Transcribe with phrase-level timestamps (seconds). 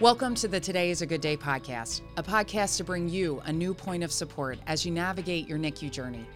[0.00, 3.52] Welcome to the Today is a Good Day podcast, a podcast to bring you a
[3.52, 6.26] new point of support as you navigate your NICU journey.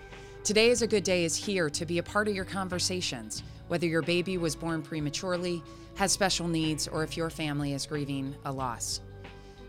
[0.45, 3.85] Today is a Good Day is here to be a part of your conversations, whether
[3.85, 5.61] your baby was born prematurely,
[5.97, 9.01] has special needs, or if your family is grieving a loss.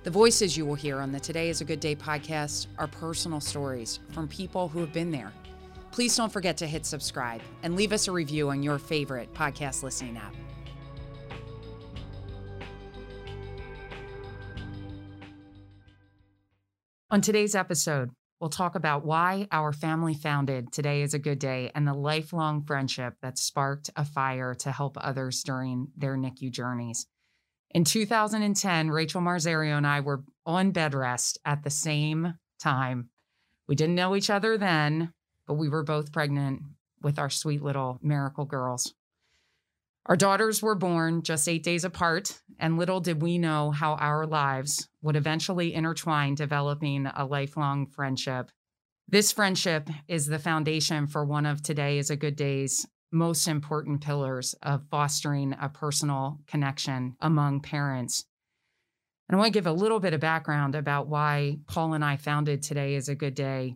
[0.03, 3.39] The voices you will hear on the Today is a Good Day podcast are personal
[3.39, 5.33] stories from people who have been there.
[5.89, 9.81] Please don't forget to hit subscribe and leave us a review on your favorite podcast
[9.81, 10.35] listening app.
[17.11, 21.71] On today's episode, we'll talk about why our family founded Today is a Good Day
[21.73, 27.07] and the lifelong friendship that sparked a fire to help others during their NICU journeys.
[27.71, 33.09] In 2010, Rachel Marzario and I were on bed rest at the same time.
[33.67, 35.11] We didn't know each other then,
[35.47, 36.61] but we were both pregnant
[37.01, 38.93] with our sweet little miracle girls.
[40.09, 44.25] Our daughters were born just eight days apart, and little did we know how our
[44.25, 48.49] lives would eventually intertwine, developing a lifelong friendship.
[49.07, 54.01] This friendship is the foundation for one of Today is a Good Day's most important
[54.01, 58.25] pillars of fostering a personal connection among parents.
[59.27, 62.17] And I want to give a little bit of background about why Paul and I
[62.17, 63.75] founded Today is a Good Day.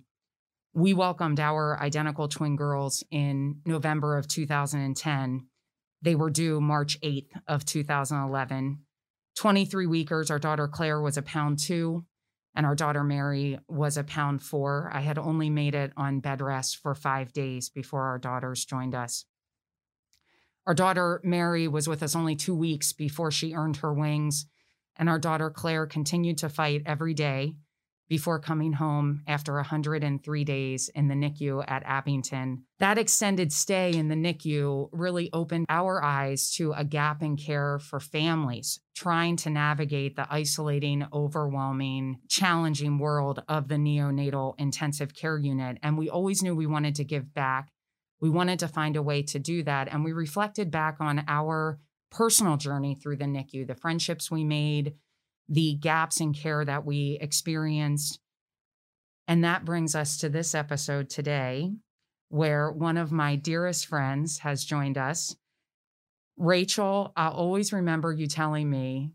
[0.74, 5.46] We welcomed our identical twin girls in November of 2010
[6.04, 8.80] they were due March 8th of 2011.
[9.36, 10.30] 23 weekers.
[10.30, 12.06] Our daughter Claire was a pound two,
[12.56, 14.92] and our daughter Mary was a pound four.
[14.94, 18.94] I had only made it on bed rest for five days before our daughters joined
[18.94, 19.26] us.
[20.68, 24.46] Our daughter Mary was with us only two weeks before she earned her wings,
[24.96, 27.56] and our daughter Claire continued to fight every day
[28.10, 32.64] before coming home after 103 days in the NICU at Abington.
[32.80, 37.80] That extended stay in the NICU really opened our eyes to a gap in care
[37.80, 45.38] for families trying to navigate the isolating, overwhelming, challenging world of the neonatal intensive care
[45.38, 45.78] unit.
[45.82, 47.70] And we always knew we wanted to give back.
[48.22, 49.92] We wanted to find a way to do that.
[49.92, 51.80] And we reflected back on our
[52.12, 54.94] personal journey through the NICU, the friendships we made,
[55.50, 58.20] the gaps in care that we experienced.
[59.28, 61.72] And that brings us to this episode today,
[62.30, 65.36] where one of my dearest friends has joined us.
[66.38, 69.12] Rachel, I'll always remember you telling me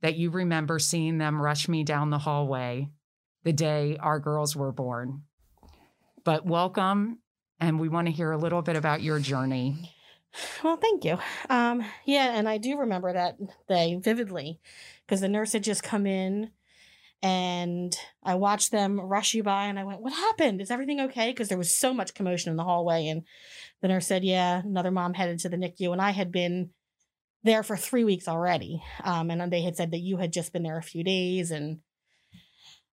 [0.00, 2.90] that you remember seeing them rush me down the hallway
[3.44, 5.22] the day our girls were born.
[6.24, 7.18] But welcome,
[7.58, 9.90] and we want to hear a little bit about your journey.
[10.62, 11.18] Well, thank you.
[11.50, 13.36] Um, yeah, and I do remember that
[13.68, 14.60] day vividly
[15.06, 16.50] because the nurse had just come in
[17.22, 20.60] and I watched them rush you by and I went, What happened?
[20.60, 21.30] Is everything okay?
[21.30, 23.06] Because there was so much commotion in the hallway.
[23.06, 23.22] And
[23.80, 25.92] the nurse said, Yeah, another mom headed to the NICU.
[25.92, 26.70] And I had been
[27.44, 28.82] there for three weeks already.
[29.04, 31.52] Um, and they had said that you had just been there a few days.
[31.52, 31.78] And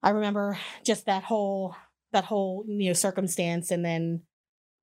[0.03, 1.75] I remember just that whole
[2.11, 4.23] that whole you know circumstance and then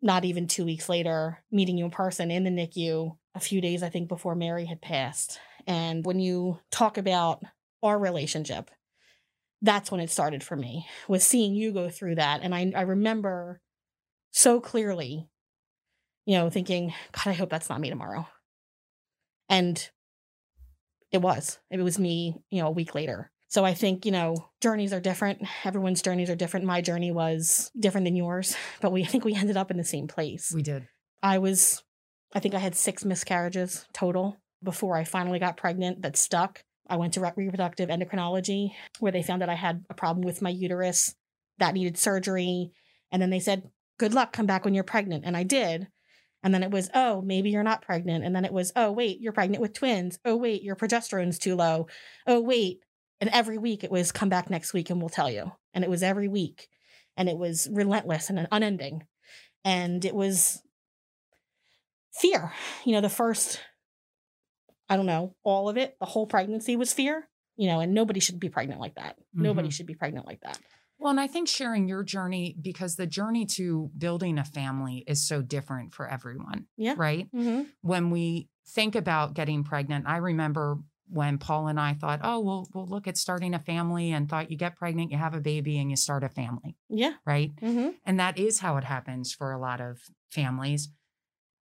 [0.03, 3.83] not even two weeks later, meeting you in person in the NICU a few days,
[3.83, 5.39] I think, before Mary had passed.
[5.67, 7.43] And when you talk about
[7.83, 8.71] our relationship,
[9.63, 12.41] that's when it started for me, was seeing you go through that.
[12.43, 13.61] And I, I remember
[14.31, 15.29] so clearly,
[16.25, 18.29] you know, thinking, God, I hope that's not me tomorrow.
[19.49, 19.89] And
[21.13, 21.59] it was.
[21.71, 23.31] It was me, you know, a week later.
[23.49, 25.43] So I think, you know, journeys are different.
[25.65, 26.67] Everyone's journeys are different.
[26.67, 29.85] My journey was different than yours, but we I think we ended up in the
[29.85, 30.53] same place.
[30.55, 30.89] We did.
[31.23, 31.83] I was
[32.35, 36.63] I think I had 6 miscarriages total before I finally got pregnant that stuck.
[36.87, 40.51] I went to reproductive endocrinology where they found that I had a problem with my
[40.51, 41.15] uterus
[41.59, 42.71] that needed surgery
[43.11, 45.89] and then they said, "Good luck, come back when you're pregnant." And I did.
[46.43, 48.25] And then it was, oh, maybe you're not pregnant.
[48.25, 50.19] And then it was, oh, wait, you're pregnant with twins.
[50.25, 51.89] Oh, wait, your progesterone's too low.
[52.25, 52.81] Oh, wait,
[53.21, 55.53] and every week it was come back next week and we'll tell you.
[55.75, 56.69] And it was every week.
[57.17, 59.05] And it was relentless and unending.
[59.65, 60.63] And it was
[62.13, 62.53] fear.
[62.85, 63.61] You know, the first,
[64.89, 68.21] I don't know, all of it, the whole pregnancy was fear, you know, and nobody
[68.21, 69.17] should be pregnant like that.
[69.19, 69.43] Mm-hmm.
[69.43, 70.59] Nobody should be pregnant like that.
[70.99, 75.27] Well, and I think sharing your journey because the journey to building a family is
[75.27, 76.67] so different for everyone.
[76.77, 76.95] Yeah.
[76.97, 77.29] Right.
[77.35, 77.65] Mm-hmm.
[77.83, 80.79] When we think about getting pregnant, I remember
[81.09, 84.51] when Paul and I thought, oh, well, we'll look at starting a family and thought
[84.51, 86.77] you get pregnant, you have a baby, and you start a family.
[86.89, 87.13] Yeah.
[87.25, 87.53] Right.
[87.63, 87.91] Mm-hmm.
[88.05, 90.01] And that is how it happens for a lot of
[90.31, 90.89] families.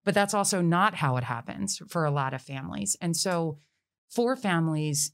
[0.05, 2.97] But that's also not how it happens for a lot of families.
[2.99, 3.59] And so,
[4.09, 5.11] for families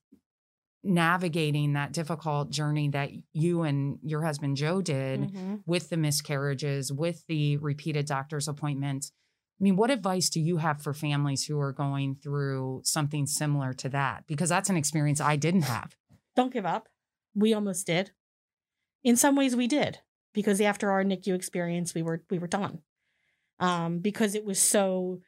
[0.84, 5.56] navigating that difficult journey that you and your husband Joe did mm-hmm.
[5.66, 9.12] with the miscarriages, with the repeated doctor's appointments,
[9.60, 13.74] I mean, what advice do you have for families who are going through something similar
[13.74, 14.24] to that?
[14.26, 15.96] Because that's an experience I didn't have.
[16.36, 16.88] Don't give up.
[17.36, 18.12] We almost did.
[19.04, 20.00] In some ways, we did
[20.34, 22.80] because after our NICU experience, we were we were done
[23.60, 25.22] um, because it was so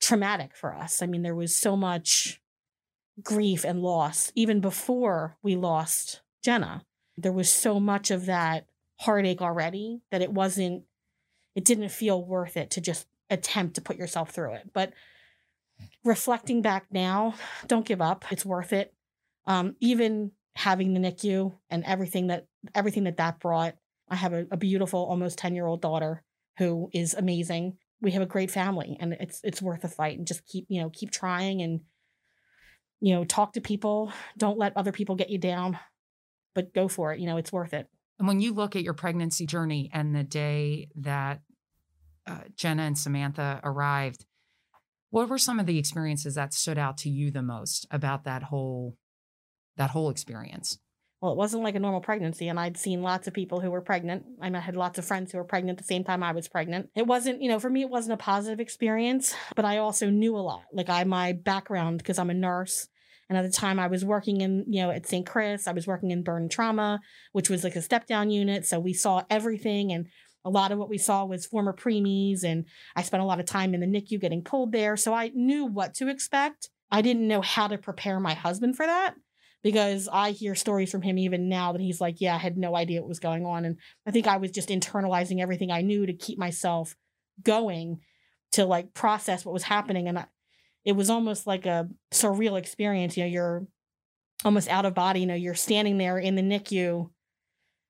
[0.00, 1.02] traumatic for us.
[1.02, 2.40] I mean, there was so much
[3.22, 6.84] grief and loss even before we lost Jenna.
[7.16, 8.66] There was so much of that
[9.00, 10.84] heartache already that it wasn't.
[11.54, 14.70] It didn't feel worth it to just attempt to put yourself through it.
[14.72, 14.92] But
[16.04, 17.34] reflecting back now,
[17.68, 18.24] don't give up.
[18.32, 18.92] It's worth it.
[19.46, 23.76] Um, even having the NICU and everything that everything that that brought.
[24.08, 26.22] I have a, a beautiful, almost ten year old daughter
[26.58, 27.78] who is amazing.
[28.00, 30.18] We have a great family, and it's it's worth a fight.
[30.18, 31.80] And just keep you know keep trying and
[33.00, 34.12] you know talk to people.
[34.36, 35.78] Don't let other people get you down,
[36.54, 37.20] but go for it.
[37.20, 37.88] You know it's worth it.
[38.18, 41.40] And when you look at your pregnancy journey and the day that
[42.26, 44.24] uh, Jenna and Samantha arrived,
[45.10, 48.44] what were some of the experiences that stood out to you the most about that
[48.44, 48.96] whole
[49.76, 50.78] that whole experience?
[51.24, 53.80] Well, it wasn't like a normal pregnancy, and I'd seen lots of people who were
[53.80, 54.26] pregnant.
[54.42, 56.90] I had lots of friends who were pregnant the same time I was pregnant.
[56.94, 60.36] It wasn't, you know, for me, it wasn't a positive experience, but I also knew
[60.36, 60.64] a lot.
[60.70, 62.88] Like I, my background, because I'm a nurse,
[63.30, 65.24] and at the time I was working in, you know, at St.
[65.24, 67.00] Chris, I was working in burn trauma,
[67.32, 68.66] which was like a step down unit.
[68.66, 70.08] So we saw everything and
[70.44, 73.46] a lot of what we saw was former preemies, and I spent a lot of
[73.46, 74.98] time in the NICU getting pulled there.
[74.98, 76.68] So I knew what to expect.
[76.90, 79.14] I didn't know how to prepare my husband for that
[79.64, 82.76] because I hear stories from him even now that he's like, Yeah, I had no
[82.76, 83.64] idea what was going on.
[83.64, 86.94] And I think I was just internalizing everything I knew to keep myself
[87.42, 88.00] going
[88.52, 90.06] to like process what was happening.
[90.06, 90.26] And I,
[90.84, 93.16] it was almost like a surreal experience.
[93.16, 93.66] You know, you're
[94.44, 95.20] almost out of body.
[95.20, 97.08] You know, you're standing there in the NICU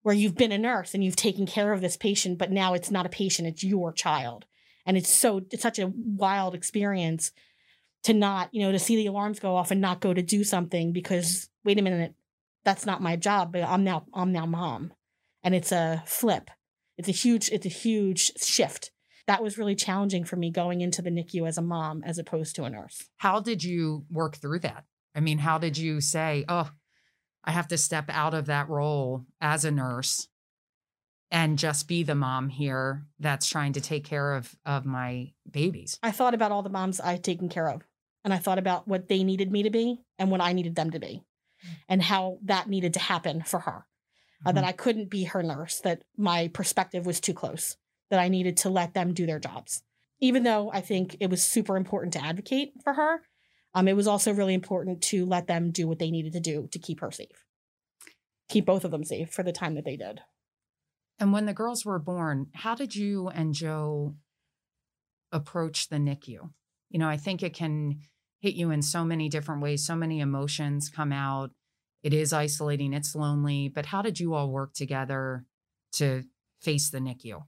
[0.02, 2.90] where you've been a nurse and you've taken care of this patient, but now it's
[2.90, 4.44] not a patient, it's your child.
[4.86, 7.32] And it's so, it's such a wild experience
[8.04, 10.44] to not, you know, to see the alarms go off and not go to do
[10.44, 12.14] something because, wait a minute,
[12.64, 14.92] that's not my job, but I'm now, I'm now mom.
[15.42, 16.50] And it's a flip.
[16.96, 18.90] It's a huge, it's a huge shift.
[19.26, 22.56] That was really challenging for me going into the NICU as a mom as opposed
[22.56, 23.04] to a nurse.
[23.16, 24.84] How did you work through that?
[25.14, 26.70] I mean, how did you say, oh,
[27.44, 30.28] I have to step out of that role as a nurse
[31.30, 35.98] and just be the mom here that's trying to take care of of my babies.
[36.02, 37.82] I thought about all the moms I'd taken care of
[38.24, 40.90] and I thought about what they needed me to be and what I needed them
[40.92, 41.22] to be
[41.88, 43.86] and how that needed to happen for her.
[44.44, 44.56] Uh, mm-hmm.
[44.56, 47.76] that I couldn't be her nurse, that my perspective was too close,
[48.10, 49.82] that I needed to let them do their jobs.
[50.20, 53.22] Even though I think it was super important to advocate for her,
[53.74, 56.68] um, it was also really important to let them do what they needed to do
[56.72, 57.44] to keep her safe,
[58.48, 60.20] keep both of them safe for the time that they did.
[61.18, 64.14] And when the girls were born, how did you and Joe
[65.32, 66.50] approach the NICU?
[66.90, 68.00] You know, I think it can
[68.44, 71.50] hit you in so many different ways, so many emotions come out.
[72.02, 75.46] It is isolating, it's lonely, but how did you all work together
[75.92, 76.24] to
[76.60, 77.42] face the NICU?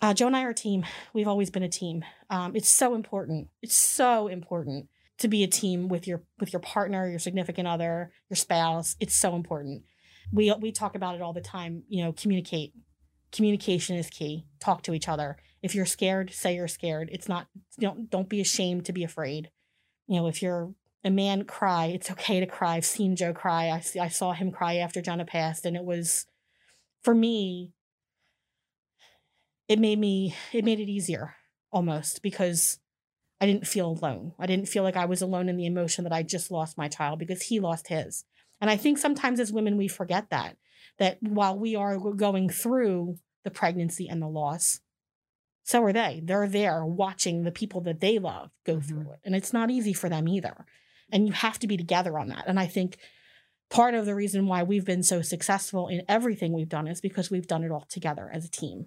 [0.00, 0.86] Uh, Joe and I are a team.
[1.12, 2.06] We've always been a team.
[2.30, 3.48] Um, it's so important.
[3.60, 4.88] It's so important
[5.18, 8.96] to be a team with your with your partner, your significant other, your spouse.
[8.98, 9.82] It's so important.
[10.32, 11.82] We we talk about it all the time.
[11.88, 12.72] You know, communicate.
[13.30, 14.46] Communication is key.
[14.58, 15.36] Talk to each other.
[15.64, 17.08] If you're scared, say you're scared.
[17.10, 17.46] It's not.
[17.80, 19.50] Don't don't be ashamed to be afraid.
[20.06, 22.74] You know, if you're a man cry, it's okay to cry.
[22.74, 23.70] I've seen Joe cry.
[23.70, 26.26] I I saw him cry after Jenna passed, and it was,
[27.00, 27.72] for me,
[29.66, 31.34] it made me it made it easier
[31.72, 32.78] almost because
[33.40, 34.34] I didn't feel alone.
[34.38, 36.88] I didn't feel like I was alone in the emotion that I just lost my
[36.88, 38.26] child because he lost his.
[38.60, 40.58] And I think sometimes as women we forget that
[40.98, 44.80] that while we are going through the pregnancy and the loss,
[45.64, 46.20] so are they.
[46.22, 48.88] They're there watching the people that they love go mm-hmm.
[48.88, 49.20] through it.
[49.24, 50.64] And it's not easy for them either.
[51.10, 52.44] And you have to be together on that.
[52.46, 52.98] And I think
[53.70, 57.30] part of the reason why we've been so successful in everything we've done is because
[57.30, 58.86] we've done it all together as a team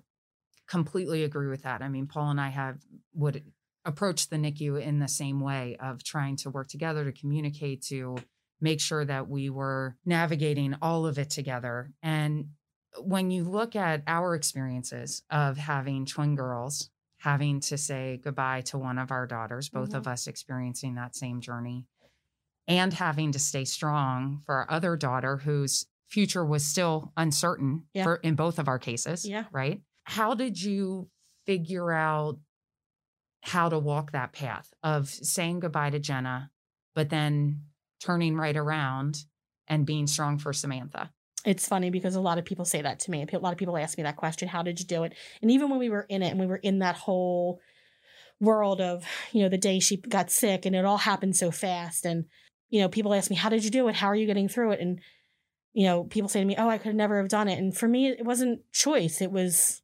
[0.67, 1.81] completely agree with that.
[1.81, 2.77] I mean, Paul and I have
[3.13, 3.43] would
[3.85, 8.17] approach the NICU in the same way of trying to work together to communicate to
[8.59, 11.91] make sure that we were navigating all of it together.
[12.03, 12.49] And
[12.99, 18.77] when you look at our experiences of having twin girls, having to say goodbye to
[18.77, 19.97] one of our daughters, both mm-hmm.
[19.97, 21.85] of us experiencing that same journey,
[22.67, 28.03] and having to stay strong for our other daughter whose future was still uncertain yeah.
[28.03, 29.27] for in both of our cases.
[29.27, 29.45] Yeah.
[29.51, 31.09] Right how did you
[31.45, 32.39] figure out
[33.41, 36.49] how to walk that path of saying goodbye to Jenna,
[36.95, 37.63] but then
[37.99, 39.25] turning right around
[39.67, 41.11] and being strong for Samantha?
[41.47, 43.25] It's funny because a lot of people say that to me.
[43.31, 45.13] A lot of people ask me that question How did you do it?
[45.41, 47.61] And even when we were in it and we were in that whole
[48.41, 52.05] world of, you know, the day she got sick and it all happened so fast.
[52.05, 52.25] And,
[52.69, 53.95] you know, people ask me, how did you do it?
[53.95, 54.81] How are you getting through it?
[54.81, 54.99] And,
[55.71, 57.57] you know, people say to me, oh, I could never have done it.
[57.57, 59.21] And for me, it wasn't choice.
[59.21, 59.81] It was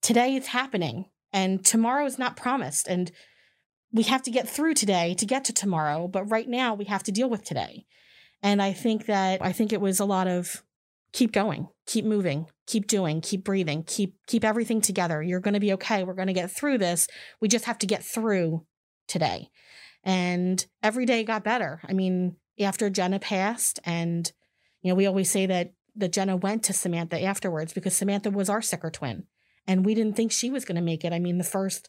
[0.00, 2.88] today it's happening and tomorrow is not promised.
[2.88, 3.12] And
[3.92, 6.08] we have to get through today to get to tomorrow.
[6.08, 7.84] But right now we have to deal with today.
[8.42, 10.62] And I think that, I think it was a lot of
[11.12, 15.22] keep going, keep moving, keep doing, keep breathing, keep keep everything together.
[15.22, 16.04] You're going to be okay.
[16.04, 17.08] We're going to get through this.
[17.40, 18.66] We just have to get through
[19.08, 19.50] today.
[20.04, 21.80] And every day got better.
[21.88, 24.30] I mean, after Jenna passed and
[24.82, 28.50] you know, we always say that that Jenna went to Samantha afterwards because Samantha was
[28.50, 29.24] our sicker twin
[29.66, 31.12] and we didn't think she was going to make it.
[31.12, 31.88] I mean, the first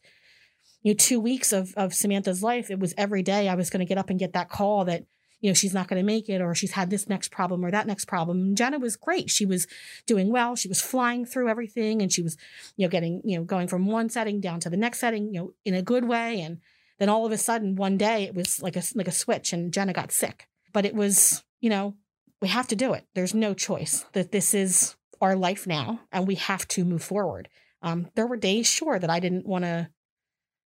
[0.81, 3.85] you know 2 weeks of of Samantha's life, it was every day I was going
[3.85, 5.03] to get up and get that call that
[5.39, 7.71] you know, she's not going to make it or she's had this next problem or
[7.71, 8.39] that next problem.
[8.39, 9.29] And Jenna was great.
[9.29, 9.67] She was
[10.05, 10.55] doing well.
[10.55, 12.37] She was flying through everything and she was,
[12.75, 15.39] you know, getting, you know, going from one setting down to the next setting, you
[15.39, 16.41] know, in a good way.
[16.41, 16.59] And
[16.97, 19.71] then all of a sudden one day it was like a, like a switch and
[19.71, 20.47] Jenna got sick.
[20.73, 21.95] But it was, you know,
[22.41, 23.05] we have to do it.
[23.13, 27.49] There's no choice that this is our life now and we have to move forward.
[27.83, 29.89] Um, there were days, sure, that I didn't want to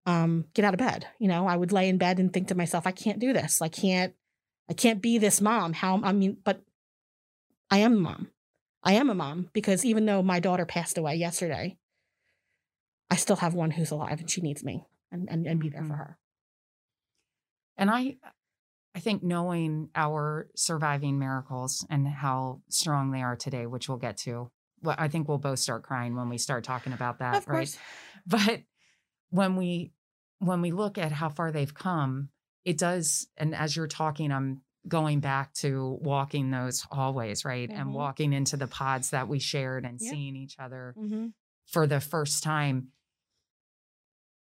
[0.07, 1.07] um, get out of bed.
[1.19, 3.61] You know, I would lay in bed and think to myself, I can't do this.
[3.61, 4.15] I can't
[4.69, 5.73] I can't be this mom.
[5.73, 6.63] How, I mean, but
[7.71, 8.31] I am a mom.
[8.83, 11.79] I am a mom because even though my daughter passed away yesterday,
[13.11, 15.83] I still have one who's alive and she needs me and, and, and be there
[15.85, 15.99] for Mhm.
[15.99, 16.19] her.
[17.77, 18.17] And I
[18.97, 24.17] I think knowing our surviving miracles and how strong they are today, which we'll get
[24.19, 24.53] to.
[24.83, 27.67] Well, I think we'll both start crying when we start talking about that, of right?
[27.67, 27.79] course.
[28.27, 28.63] But
[29.31, 29.93] when we
[30.39, 32.29] when we look at how far they've come,
[32.65, 37.71] it does and as you're talking I'm going back to walking those hallways, right?
[37.71, 37.81] Mhm.
[37.81, 40.11] And walking into the pods that we shared and Yeah.
[40.11, 41.29] seeing each other Mm-hmm.
[41.67, 42.89] for the first time.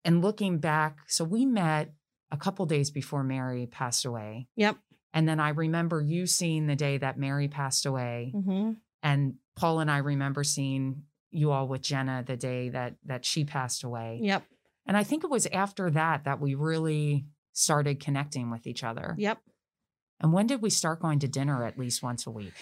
[0.03, 1.93] And looking back, so we met
[2.31, 4.47] a couple days before Mary passed away.
[4.55, 4.77] Yep.
[5.13, 8.31] And then I remember you seeing the day that Mary passed away.
[8.33, 8.71] Mm-hmm.
[9.03, 13.43] And Paul and I remember seeing you all with Jenna the day that that she
[13.45, 14.19] passed away.
[14.23, 14.43] Yep.
[14.85, 19.15] And I think it was after that that we really started connecting with each other.
[19.17, 19.39] Yep.
[20.19, 22.53] And when did we start going to dinner at least once a week?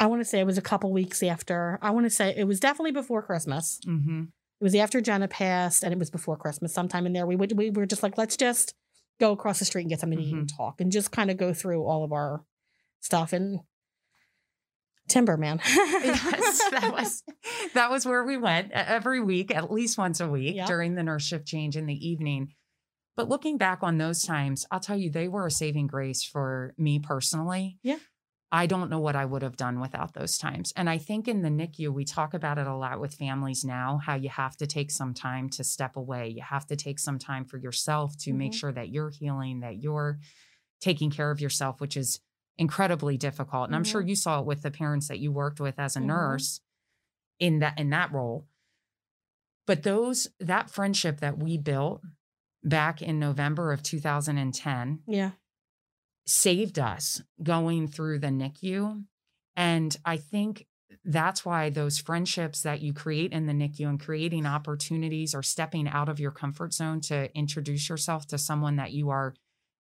[0.00, 1.78] I want to say it was a couple weeks after.
[1.82, 3.78] I want to say it was definitely before Christmas.
[3.86, 4.22] Mm-hmm.
[4.60, 6.72] It was after Jenna passed, and it was before Christmas.
[6.72, 8.74] Sometime in there, we would we were just like, let's just
[9.20, 11.36] go across the street and get something to eat and talk, and just kind of
[11.36, 12.42] go through all of our
[13.00, 13.60] stuff and
[15.08, 15.60] timber, man.
[15.66, 17.22] yes, that was
[17.74, 20.66] that was where we went every week, at least once a week Yep.
[20.68, 22.54] during the nurse shift change in the evening.
[23.16, 26.74] But looking back on those times, I'll tell you, they were a saving grace for
[26.78, 27.78] me personally.
[27.82, 27.98] Yeah.
[28.50, 30.72] I don't know what I would have done without those times.
[30.76, 33.98] And I think in the NICU, we talk about it a lot with families now
[34.02, 36.28] how you have to take some time to step away.
[36.28, 38.56] You have to take some time for yourself to make Mhm.
[38.56, 40.18] sure that you're healing, that you're
[40.80, 42.20] taking care of yourself, which is
[42.58, 43.68] incredibly difficult.
[43.68, 46.00] And I'm sure you saw it with the parents that you worked with as a
[46.00, 46.06] Mhm.
[46.06, 46.60] nurse
[47.38, 48.48] in that in that role.
[49.66, 52.02] But those that friendship that we built
[52.64, 55.30] back in November of 2010 yeah.
[56.26, 59.04] saved us going through the NICU.
[59.56, 60.66] And I think
[61.04, 65.88] that's why those friendships that you create in the NICU and creating opportunities or stepping
[65.88, 69.34] out of your comfort zone to introduce yourself to someone that you are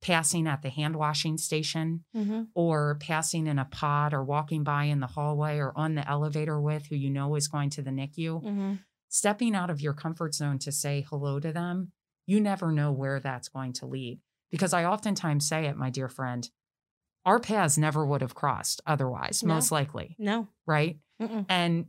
[0.02, 2.42] passing at the hand washing station Mm-hmm.
[2.54, 6.60] or passing in a pod or walking by in the hallway or on the elevator
[6.60, 8.74] with who you know is going to the NICU, Mm-hmm.
[9.08, 11.92] stepping out of your comfort zone to say hello to them,
[12.26, 14.20] you never know where that's going to lead.
[14.50, 16.48] Because I oftentimes say it, my dear friend,
[17.24, 19.54] our paths never would have crossed otherwise, No.
[19.54, 20.48] most likely, No.
[20.66, 20.98] right?
[21.20, 21.46] Mm-mm.
[21.48, 21.86] And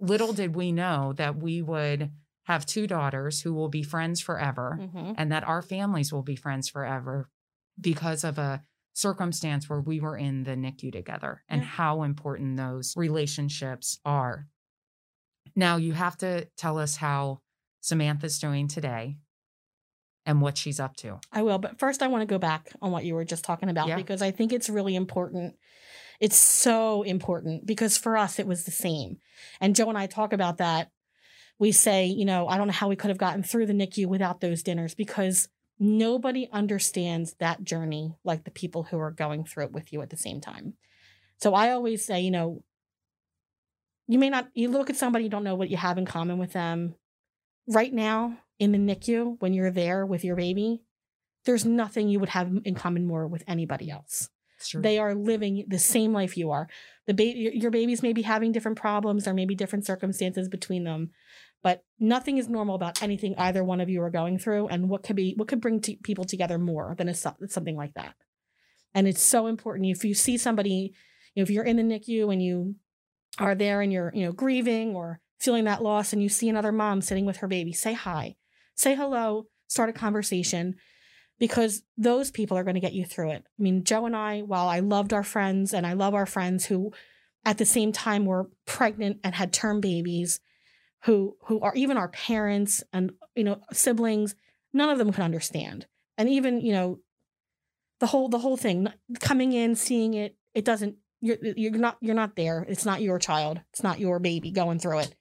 [0.00, 2.10] little did we know that we would
[2.44, 5.12] have two daughters who will be friends forever Mm-hmm.
[5.16, 7.28] and that our families will be friends forever
[7.80, 8.62] because of a
[8.94, 11.68] circumstance where we were in the NICU together and Yeah.
[11.68, 14.46] how important those relationships are.
[15.54, 17.40] Now, you have to tell us how
[17.80, 19.16] Samantha's doing today
[20.26, 21.20] and what she's up to.
[21.32, 23.68] I will, but first I want to go back on what you were just talking
[23.68, 23.96] about Yeah.
[23.96, 25.54] because I think it's really important.
[26.20, 29.18] It's so important because for us it was the same.
[29.60, 30.90] And Joe and I talk about that.
[31.58, 34.06] We say, you know, I don't know how we could have gotten through the NICU
[34.06, 39.64] without those dinners because nobody understands that journey like the people who are going through
[39.64, 40.74] it with you at the same time.
[41.38, 42.62] So I always say, you know,
[44.08, 46.38] you may not you look at somebody you don't know what you have in common
[46.38, 46.94] with them
[47.66, 50.82] right now in the NICU when you're there with your baby
[51.46, 54.28] there's nothing you would have in common more with anybody else.
[54.82, 56.68] They are living the same life you are.
[57.06, 60.84] The baby your babies may be having different problems there may be different circumstances between
[60.84, 61.12] them
[61.62, 65.02] But nothing is normal about anything either one of you are going through, and what
[65.02, 68.14] could be what could bring t- people together more than a, something like that.
[68.94, 70.94] And it's so important if you see somebody,
[71.34, 72.76] you know, if you're in the NICU and you
[73.38, 76.72] are there and you're you know grieving or feeling that loss, and you see another
[76.72, 78.36] mom sitting with her baby, say hi,
[78.74, 80.76] say hello, start a conversation
[81.38, 83.44] because those people are going to get you through it.
[83.46, 86.66] I mean, Joe and I, while I loved our friends and I love our friends
[86.66, 86.92] who
[87.44, 90.40] at the same time were pregnant and had term babies
[91.02, 94.34] who who are even our parents and you know siblings
[94.72, 95.86] none of them could understand.
[96.18, 96.98] And even you know
[98.00, 98.88] the whole the whole thing
[99.20, 102.64] coming in seeing it it doesn't you're you're not you're not there.
[102.68, 103.60] It's not your child.
[103.72, 105.14] It's not your baby going through it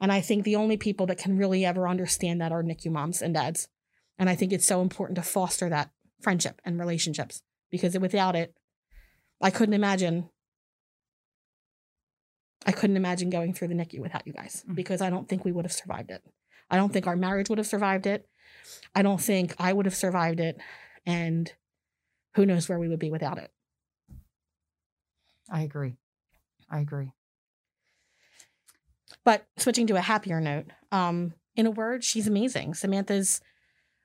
[0.00, 3.22] and i think the only people that can really ever understand that are nicu moms
[3.22, 3.68] and dads
[4.18, 5.90] and i think it's so important to foster that
[6.20, 8.54] friendship and relationships because without it
[9.40, 10.28] i couldn't imagine
[12.66, 14.74] I couldn't imagine going through the NICU without you guys mm.
[14.74, 16.22] because I don't think we would have survived it.
[16.70, 18.28] I don't think our marriage would have survived it.
[18.94, 20.58] I don't think I would have survived it.
[21.06, 21.52] And
[22.34, 23.50] who knows where we would be without it.
[25.50, 25.96] I agree.
[26.70, 27.12] I agree.
[29.28, 32.72] But switching to a happier note, um, in a word, she's amazing.
[32.72, 33.42] Samantha's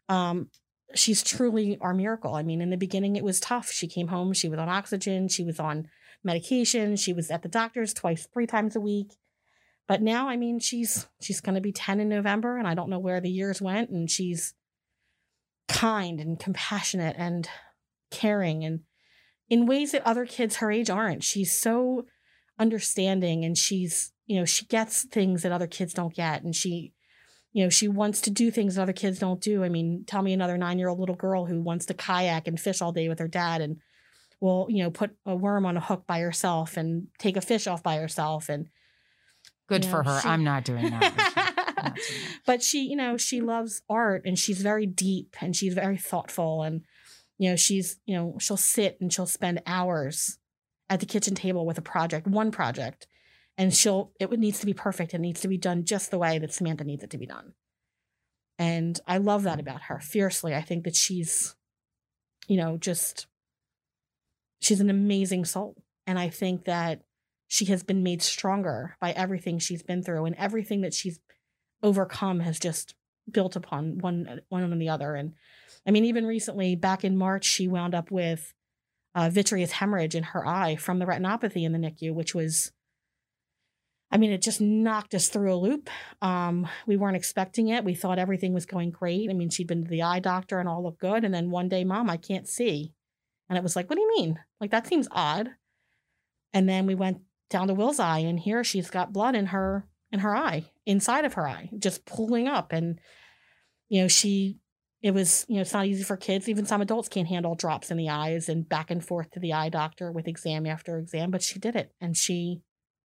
[0.09, 0.49] um,
[0.95, 2.35] she's truly our miracle.
[2.35, 3.71] I mean, in the beginning it was tough.
[3.71, 5.87] She came home, she was on oxygen, she was on
[6.25, 6.97] medication.
[6.97, 9.13] She was at the doctor's twice, three times a week.
[9.87, 12.89] But now, I mean, she's she's going to be 10 in November and I don't
[12.89, 14.53] know where the years went and she's
[15.69, 17.47] kind and compassionate and
[18.11, 18.81] caring and
[19.49, 21.23] in ways that other kids her age aren't.
[21.23, 22.07] She's so
[22.59, 26.91] understanding and she's, you know, she gets things that other kids don't get and she
[27.53, 29.63] you know, she wants to do things that other kids don't do.
[29.63, 32.91] I mean, tell me another 9-year-old little girl who wants to kayak and fish all
[32.91, 33.77] day with her dad and
[34.39, 37.67] will, you know, put a worm on a hook by herself and take a fish
[37.67, 38.49] off by herself.
[38.49, 38.69] And
[39.69, 40.21] good you know, for her.
[40.21, 40.27] She...
[40.27, 41.93] I'm not doing that.
[42.47, 46.63] but she, you know, she loves art and she's very deep and she's very thoughtful.
[46.63, 46.81] And,
[47.37, 50.39] you know, she's, you know, she'll sit and she'll spend hours
[50.89, 53.05] at the kitchen table with a project, one project.
[53.57, 55.13] And she'll, it needs to be perfect.
[55.13, 57.53] It needs to be done just the way that Samantha needs it to be done.
[58.57, 60.55] And I love that about her fiercely.
[60.55, 61.55] I think that she's,
[62.47, 63.27] you know, just
[64.59, 65.83] she's an amazing soul.
[66.07, 67.03] And I think that
[67.47, 71.19] she has been made stronger by everything she's been through and everything that she's
[71.83, 72.95] overcome has just
[73.29, 75.15] built upon one one on the other.
[75.15, 75.33] And
[75.85, 78.53] I mean, even recently, back in March, she wound up with
[79.15, 82.71] a vitreous hemorrhage in her eye from the retinopathy in the NICU, which was,
[84.13, 85.89] I mean, it just knocked us through a loop.
[86.21, 87.83] Um, we weren't expecting it.
[87.83, 89.27] We thought everything was going great.
[89.27, 91.23] I mean, she'd been to the eye doctor and all looked good.
[91.23, 92.93] And then one day, mom, I can't see.
[93.49, 94.39] And it was like, what do you mean?
[94.61, 95.49] Like, that seems odd.
[96.53, 99.87] And then we went down to Wills Eye, and here she's got blood in her
[100.11, 102.71] in her eye, inside of her eye, just pulling up.
[102.71, 102.99] And,
[103.89, 104.59] you know, she
[105.01, 106.47] it was, you know, it's not easy for kids.
[106.47, 109.53] Even some adults can't handle drops in the eyes and back and forth to the
[109.53, 112.61] eye doctor with exam after exam, but she did it and she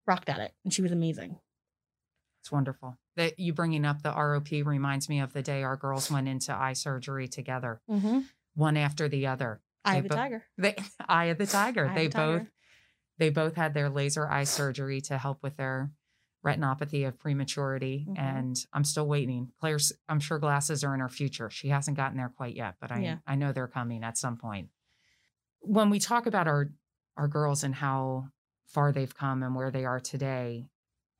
[0.09, 1.38] rocked at it and she was amazing.
[2.40, 2.97] It's wonderful.
[3.16, 6.55] That you bringing up the ROP reminds me of the day our girls went into
[6.55, 8.21] eye surgery together, mm-hmm.
[8.55, 9.61] one after the other.
[9.85, 10.44] Eye of the bo- tiger.
[10.57, 10.77] They
[11.09, 11.88] eye of the tiger.
[11.88, 12.53] Eye they the both tiger.
[13.18, 15.90] they both had their laser eye surgery to help with their
[16.47, 18.07] retinopathy of prematurity.
[18.09, 18.21] Mm-hmm.
[18.21, 19.51] And I'm still waiting.
[19.61, 21.51] Claire's I'm sure glasses are in her future.
[21.51, 23.16] She hasn't gotten there quite yet, but I yeah.
[23.27, 24.68] I know they're coming at some point.
[25.61, 26.71] When we talk about our
[27.16, 28.29] our girls and how
[28.69, 30.67] far they've come and where they are today,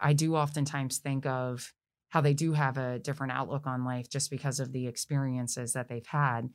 [0.01, 1.73] I do oftentimes think of
[2.11, 5.89] how they do have a different outlook on life just because of the experiences that
[5.89, 6.51] they've had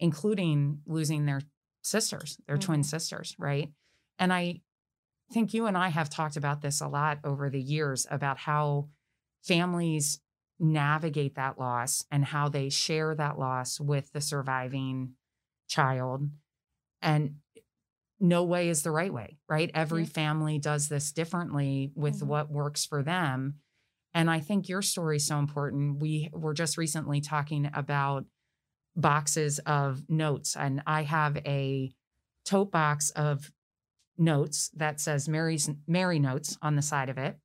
[0.00, 1.42] including losing their
[1.82, 2.66] sisters, their mm-hmm.
[2.66, 3.72] twin sisters, right?
[4.18, 4.60] And I
[5.32, 8.88] think you and I have talked about this a lot over the years about how
[9.42, 10.20] families
[10.58, 15.14] navigate that loss and how they share that loss with the surviving
[15.68, 16.28] child.
[17.00, 17.36] And
[18.20, 19.70] no way is the right way, right?
[19.74, 20.08] Every yeah.
[20.08, 22.28] family does this differently with mm-hmm.
[22.28, 23.54] what works for them.
[24.14, 26.00] And I think your story is so important.
[26.00, 28.24] We were just recently talking about
[28.96, 30.56] boxes of notes.
[30.56, 31.92] And I have a
[32.44, 33.52] tote box of
[34.16, 37.36] notes that says Mary's Mary notes on the side of it.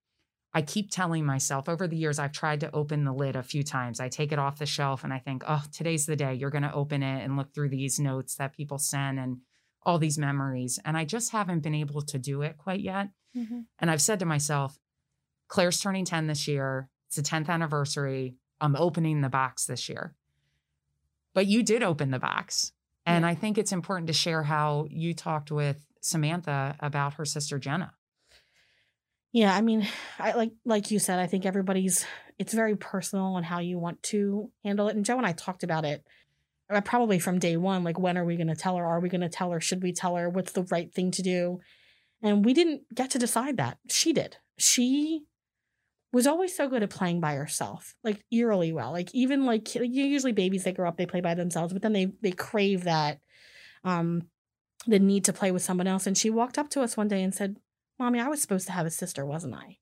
[0.55, 3.63] I keep telling myself over the years, I've tried to open the lid a few
[3.63, 3.99] times.
[3.99, 6.36] I take it off the shelf and I think, oh, today's the day.
[6.36, 9.38] You're going to open it and look through these notes that people send and
[9.86, 10.80] all these memories.
[10.84, 13.10] And I just haven't been able to do it quite yet.
[13.36, 13.62] Mm-hmm.
[13.80, 14.78] And I've said to myself,
[15.48, 16.89] Claire's turning 10 this year.
[17.08, 18.36] It's the 10th anniversary.
[18.62, 20.15] I'm opening the box this year.
[21.34, 22.72] But you did open the box.
[23.06, 23.30] And yeah.
[23.30, 27.93] I think it's important to share how you talked with Samantha about her sister Jenna.
[29.32, 29.88] Yeah, I mean,
[30.19, 32.06] I like like you said, I think everybody's
[32.39, 34.96] it's very personal on how you want to handle it.
[34.96, 36.04] And Joe and I talked about it
[36.86, 38.86] probably from day one like, when are we going to tell her?
[38.86, 39.60] Are we going to tell her?
[39.60, 40.30] Should we tell her?
[40.30, 41.60] What's the right thing to do?
[42.21, 43.78] And we didn't get to decide that.
[43.89, 44.38] She did.
[44.58, 45.26] She
[46.13, 48.91] was always so good at playing by herself, like eerily well.
[48.91, 52.13] Like even like usually babies they grow up they play by themselves, but then they
[52.21, 53.19] they crave that
[53.84, 54.28] um
[54.86, 56.06] the need to play with someone else.
[56.06, 57.58] And she walked up to us one day and said,
[57.99, 59.80] "Mommy, I was supposed to have a sister, wasn't I?"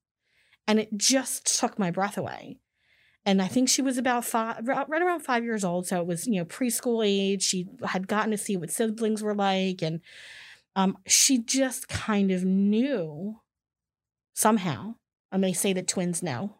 [0.66, 2.60] And it just took my breath away.
[3.24, 5.86] And I think she was about five, right around five years old.
[5.86, 7.42] So it was, you know, preschool age.
[7.42, 9.80] She had gotten to see what siblings were like.
[9.80, 10.00] And
[10.74, 13.36] um, she just kind of knew
[14.34, 14.94] somehow
[15.32, 16.56] and they say that twins know.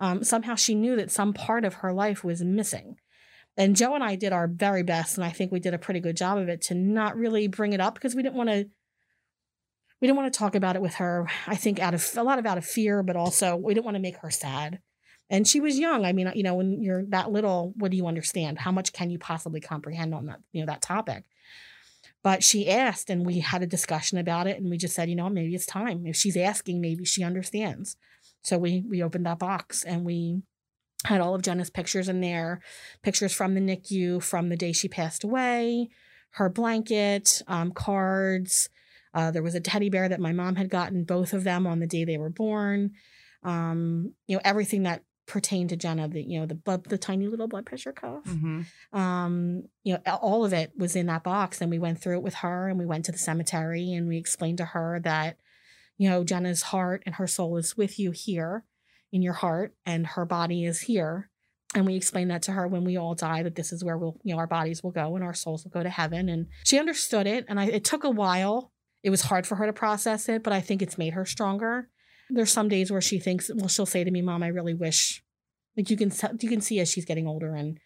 [0.00, 2.96] Um, somehow she knew that some part of her life was missing.
[3.56, 6.00] And Joe and I did our very best, and I think we did a pretty
[6.00, 8.68] good job of it to not really bring it up because we didn't want to.
[10.00, 11.28] We didn't want to talk about it with her.
[11.46, 13.96] I think out of a lot of out of fear, but also we didn't want
[13.96, 14.80] to make her sad.
[15.30, 16.04] And she was young.
[16.04, 18.58] I mean, you know, when you're that little, what do you understand?
[18.58, 21.24] How much can you possibly comprehend on that, you know, that topic?
[22.22, 25.16] But she asked, and we had a discussion about it, and we just said, you
[25.16, 26.04] know, maybe it's time.
[26.04, 27.96] If she's asking, maybe she understands.
[28.42, 30.42] So we we opened that box and we
[31.04, 32.60] had all of Jenna's pictures in there,
[33.02, 35.88] pictures from the NICU from the day she passed away,
[36.32, 38.68] her blanket, um, cards.
[39.12, 41.80] Uh, there was a teddy bear that my mom had gotten, both of them on
[41.80, 42.92] the day they were born.
[43.42, 47.28] Um, you know, everything that pertain to Jenna, the you know the blood, the tiny
[47.28, 48.24] little blood pressure cuff.
[48.24, 48.98] Mm-hmm.
[48.98, 52.22] Um, you know, all of it was in that box, and we went through it
[52.22, 55.36] with her, and we went to the cemetery, and we explained to her that,
[55.96, 58.64] you know, Jenna's heart and her soul is with you here,
[59.12, 61.30] in your heart, and her body is here.
[61.76, 64.18] And we explained that to her when we all die that this is where we'll,
[64.24, 66.28] you know, our bodies will go and our souls will go to heaven.
[66.28, 67.44] And she understood it.
[67.46, 68.72] And I, it took a while.
[69.04, 71.88] It was hard for her to process it, but I think it's made her stronger
[72.30, 75.22] there's some days where she thinks, well, she'll say to me, "Mom, I really wish."
[75.76, 77.78] Like you can you can see as she's getting older and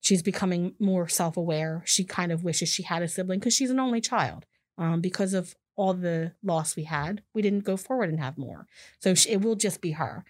[0.00, 1.82] she's becoming more self aware.
[1.86, 4.44] She kind of wishes she had a sibling because she's an only child.
[4.76, 8.66] Um, because of all the loss we had, we didn't go forward and have more.
[9.00, 10.24] So she, it will just be her.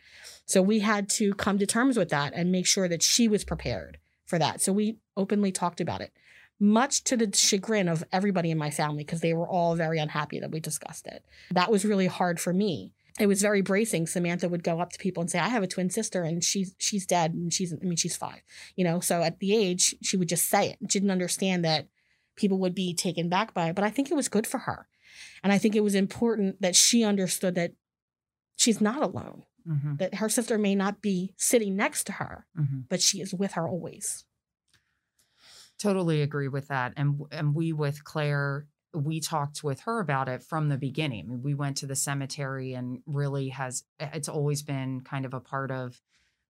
[0.46, 3.44] So we had to come to terms with that and make sure that she was
[3.44, 4.60] prepared for that.
[4.60, 6.12] So we openly talked about it,
[6.60, 10.40] much to the chagrin of everybody in my family because they were all very unhappy
[10.40, 11.24] that we discussed it.
[11.50, 14.06] That was really hard for me it was very bracing.
[14.06, 16.74] Samantha would go up to people and say, "I have a twin sister, and she's
[16.78, 18.42] she's dead, and she's I mean she's five,
[18.76, 20.78] you know." So at the age, she would just say it.
[20.82, 21.88] She didn't understand that
[22.36, 24.88] people would be taken back by it, but I think it was good for her,
[25.42, 27.72] and I think it was important that she understood that
[28.56, 29.44] she's not alone.
[29.68, 29.96] Mm-hmm.
[29.96, 32.80] That her sister may not be sitting next to her, mm-hmm.
[32.90, 34.24] but she is with her always.
[35.78, 40.42] Totally agree with that, and and we with Claire we talked with her about it
[40.42, 41.24] from the beginning.
[41.26, 45.34] I mean, we went to the cemetery and really has it's always been kind of
[45.34, 46.00] a part of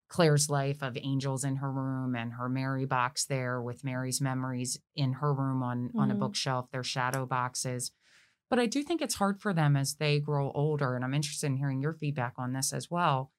[0.09, 4.79] Claire's life of angels in her room and her Mary box there with Mary's memories
[4.95, 5.99] in her room on mm-hmm.
[5.99, 6.21] on a mm-hmm.
[6.21, 7.91] bookshelf, their shadow boxes.
[8.51, 11.47] But I do think it's hard for them as they grow older and I'm interested
[11.47, 13.33] in hearing your feedback on this as well.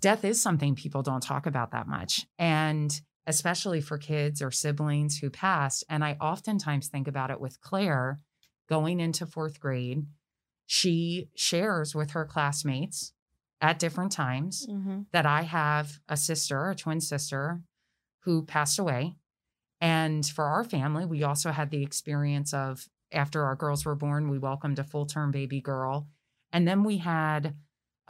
[0.00, 2.26] Death is something people don't talk about that much.
[2.38, 5.84] And especially for kids or siblings who passed.
[5.88, 8.20] And I oftentimes think about it with Claire
[8.68, 10.06] going into fourth grade.
[10.66, 13.12] She shares with her classmates
[13.60, 15.02] at different times mm-hmm.
[15.12, 17.60] that I have a sister, a twin sister,
[18.20, 19.16] who passed away.
[19.80, 24.30] And for our family, we also had the experience of after our girls were born,
[24.30, 26.08] we welcomed a full term baby girl.
[26.52, 27.54] And then we had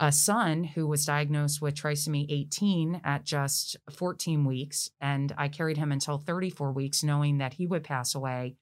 [0.03, 4.91] a son who was diagnosed with trisomy 18 at just 14 weeks.
[4.99, 8.57] And I carried him until 34 weeks, knowing that he would pass away.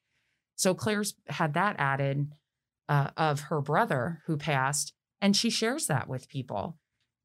[0.56, 2.32] So Claire's had that added
[2.88, 6.78] uh, of her brother who passed, and she shares that with people.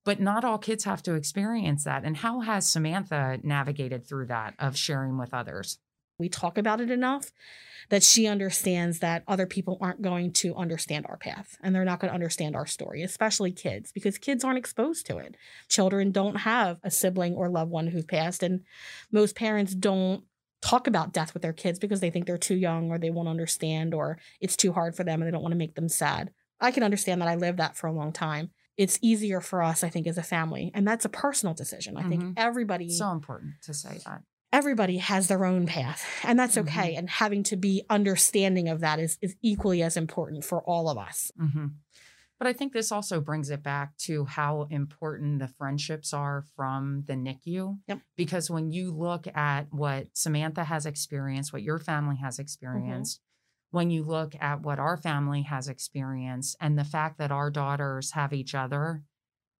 [0.07, 2.03] But not all kids have to experience that.
[2.03, 5.79] And how has Samantha navigated through that of sharing with others?
[6.19, 7.33] We talk about it enough
[7.89, 12.01] that she understands that other people aren't going to understand our path and they're not
[12.01, 15.37] going to understand our story, especially kids, because kids aren't exposed to it.
[15.69, 18.63] Children don't have a sibling or loved one who've passed, and
[19.13, 20.25] most parents don't
[20.63, 23.29] talk about death with their kids because they think they're too young or they won't
[23.29, 26.31] understand or it's too hard for them and they don't want to make them sad.
[26.61, 27.29] I can understand that.
[27.29, 28.51] I lived that for a long time.
[28.77, 30.73] It's easier for us, I think, as a family.
[30.75, 31.97] And that's a personal decision.
[31.97, 32.11] I mm-hmm.
[32.11, 32.91] think everybody.
[32.91, 34.23] So important to say that
[34.57, 37.01] everybody has their own path and that's okay mm-hmm.
[37.01, 40.97] and having to be understanding of that is, is equally as important for all of
[40.97, 41.67] us mm-hmm.
[42.39, 47.05] but i think this also brings it back to how important the friendships are from
[47.07, 48.01] the nicu yep.
[48.17, 52.43] because when you look at what samantha has experienced what your family has mm-hmm.
[52.43, 53.77] experienced mm-hmm.
[53.77, 58.13] when you look at what our family has experienced and the fact that our daughters
[58.13, 59.03] have each other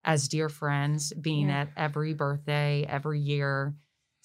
[0.03, 1.61] as dear friends, being Yeah.
[1.61, 3.75] at every birthday, every year,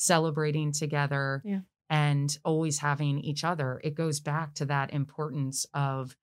[0.03, 1.61] celebrating together, Yeah.
[1.89, 3.81] and always having each other.
[3.85, 6.17] It goes back to that importance of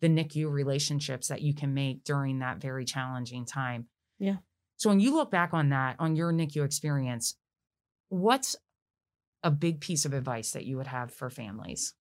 [0.00, 3.88] the NICU relationships that you can make during that very challenging time.
[4.18, 4.36] Yeah.
[4.76, 7.36] So when you look back on that, on your NICU experience,
[8.08, 8.56] what's
[9.42, 11.94] a big piece of advice that you would have for families?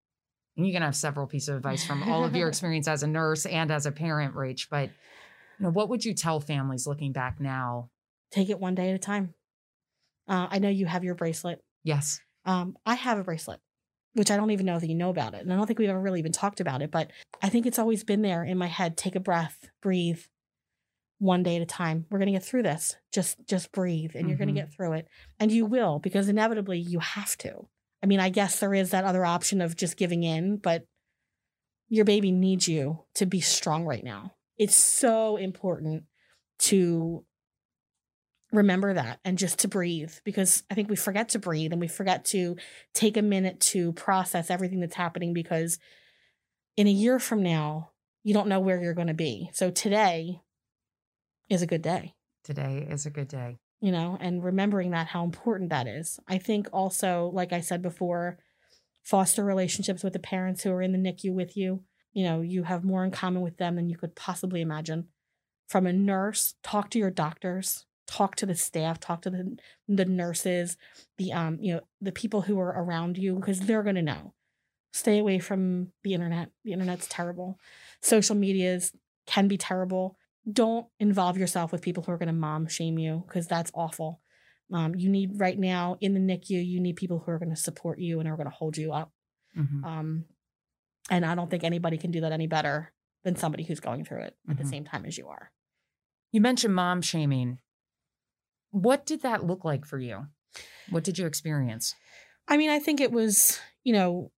[0.56, 3.08] And you can have several pieces of advice from all of your experience as a
[3.08, 4.90] nurse and as a parent, Rach, but
[5.58, 7.90] you know, what would you tell families looking back now?
[8.32, 9.34] Take it one day at a time.
[10.30, 11.60] Uh, I know you have your bracelet.
[11.84, 12.22] Yes.
[12.46, 13.60] Um, I have a bracelet,
[14.14, 15.42] which I don't even know that you know about it.
[15.42, 17.12] And I don't think we've ever really even talked about it, but
[17.42, 18.96] I think it's always been there in my head.
[18.96, 20.22] Take a breath, breathe
[21.18, 22.06] one day at a time.
[22.10, 22.96] We're going to get through this.
[23.12, 25.08] Just just breathe and you're going to get through it.
[25.40, 27.68] And you will because inevitably you have to.
[28.02, 30.86] I mean, I guess there is that other option of just giving in, but
[31.90, 34.36] your baby needs you to be strong right now.
[34.58, 36.04] It's so important
[36.60, 37.26] to
[38.52, 41.88] remember that and just to breathe because I think we forget to breathe and we
[41.88, 42.56] forget to
[42.94, 45.78] take a minute to process everything that's happening because
[46.76, 47.92] in a year from now,
[48.24, 49.50] you don't know where you're going to be.
[49.54, 50.42] So today
[51.50, 53.58] is a good day, Today is a good day.
[53.82, 56.20] you know, and remembering that how important that is.
[56.28, 58.40] I think also, like I said before,
[59.04, 61.84] foster relationships with the parents who are in the NICU with you.
[62.14, 65.08] You know, you have more in common with them than you could possibly imagine.
[65.68, 69.56] From a nurse, talk to your doctors, talk to the staff, talk to the
[69.88, 70.78] the nurses,
[71.20, 74.34] the um, you know, the people who are around you because they're going to know.
[74.92, 76.50] Stay away from the internet.
[76.66, 77.60] The internet's terrible.
[78.02, 78.92] Social medias
[79.28, 80.18] can be terrible.
[80.52, 84.22] Don't involve yourself with people who are going to mom shame you because that's awful.
[84.74, 87.56] Um, you need right now in the NICU, you need people who are going to
[87.56, 89.12] support you and are going to hold you up.
[89.56, 89.84] Mhm.
[89.84, 90.26] Um,
[91.12, 92.92] and I don't think anybody can do that any better
[93.24, 94.70] than somebody who's going through it at the Mhm.
[94.70, 95.52] same time as you are.
[96.32, 97.60] You mentioned mom shaming.
[98.72, 100.28] What did that look like for you?
[100.90, 101.96] What did you experience?
[102.48, 104.32] I mean, I think it was, you know,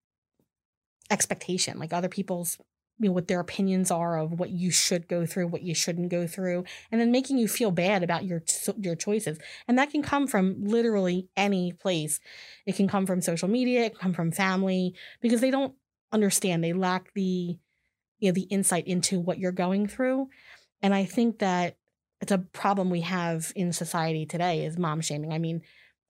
[1.09, 2.57] expectation, like other people's,
[2.99, 6.09] you know, what their opinions are of what you should go through, what you shouldn't
[6.09, 8.43] go through, and then making you feel bad about your
[8.77, 9.39] your choices.
[9.67, 12.19] And that can come from literally any place.
[12.65, 15.73] It can come from social media, it can come from family, because they don't
[16.11, 16.63] understand.
[16.63, 17.57] They lack the,
[18.19, 20.27] you know, the insight into what you're going through.
[20.81, 21.77] And I think that
[22.21, 25.33] it's a problem we have in society today is mom shaming.
[25.33, 25.61] I mean,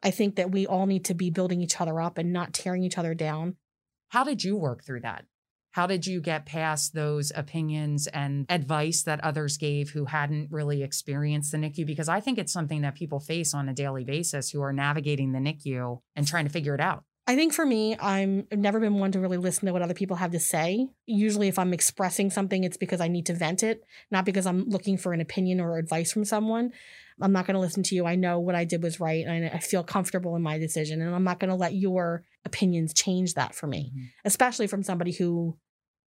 [0.04, 2.84] I think that we all need to be building each other up and not tearing
[2.84, 3.56] each other down.
[4.10, 5.26] How did you work through that?
[5.72, 10.84] How did you get past those opinions and advice that others gave who hadn't really
[10.84, 11.86] experienced the NICU?
[11.86, 15.32] Because I think it's something that people face on a daily basis who are navigating
[15.32, 17.06] the NICU and trying to figure it out.
[17.32, 19.94] I think for me, I'm I've never been one to really listen to what other
[19.94, 20.90] people have to say.
[21.06, 24.68] Usually if I'm expressing something, it's because I need to vent it, not because I'm
[24.68, 26.74] looking for an opinion or advice from someone.
[27.22, 28.06] I'm not going to listen to you.
[28.06, 31.16] I know what I did was right and I feel comfortable in my decision and
[31.16, 33.94] I'm not going to let your opinions change that for me,
[34.26, 35.58] especially from somebody who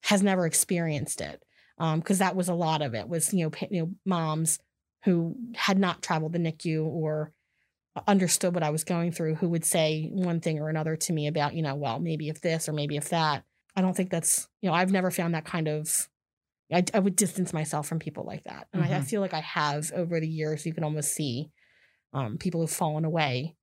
[0.02, 1.40] has never experienced it.
[1.78, 4.58] Um because that was a lot of it was, you know, you know, moms
[5.04, 7.32] who had not traveled the NICU or
[8.06, 11.26] understood what I was going through who would say one thing or another to me
[11.26, 13.44] about, you know, well, maybe if this or maybe if that.
[13.76, 16.08] I don't think that's, you know, I've never found that kind of,
[16.72, 18.68] I, I would distance myself from people like that.
[18.72, 19.08] And I, I Mhm.
[19.08, 20.66] feel like I have over the years.
[20.66, 21.50] You can almost see
[22.12, 23.56] um, people who've fallen away.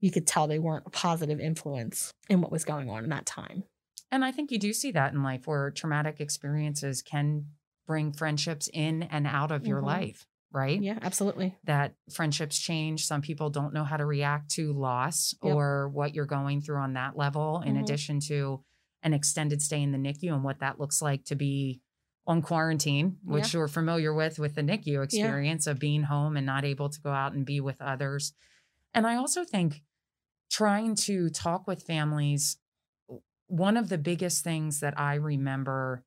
[0.00, 3.26] You could tell they weren't a positive influence in what was going on in that
[3.26, 3.64] time.
[4.10, 7.46] And I think you do see that in life where traumatic experiences can
[7.86, 9.84] bring friendships in and out of your Mhm.
[9.84, 10.80] life, right?
[10.80, 11.56] Yeah, absolutely.
[11.64, 13.04] that friendships change.
[13.06, 15.54] Some people don't know how to react to loss Yep.
[15.54, 17.82] or what you're going through on that level, in Mhm.
[17.82, 18.64] addition to
[19.02, 21.80] an extended stay in the NICU and what that looks like to be
[22.26, 26.64] on quarantine, which you're familiar with with the NICU experience of being home and not
[26.64, 28.32] able to go out and be with others.
[28.94, 29.82] And I also think
[30.50, 32.58] trying to talk with families,
[33.46, 36.04] one of the biggest things that I remember